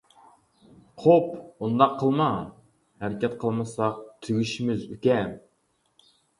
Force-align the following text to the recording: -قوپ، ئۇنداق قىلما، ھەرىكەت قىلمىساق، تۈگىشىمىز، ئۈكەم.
-قوپ، 1.01 1.27
ئۇنداق 1.65 1.93
قىلما، 1.99 2.31
ھەرىكەت 3.05 3.37
قىلمىساق، 3.45 4.03
تۈگىشىمىز، 4.27 4.91
ئۈكەم. 4.97 5.41